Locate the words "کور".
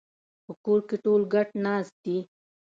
0.63-0.79